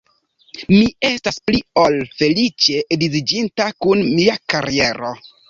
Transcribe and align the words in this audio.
Mi 0.69 0.77
estas 1.09 1.37
pli 1.49 1.59
ol 1.81 1.97
feliĉe 2.21 2.81
edziĝinta 2.97 3.69
kun 3.87 4.03
mia 4.17 4.41
kariero. 4.57 5.15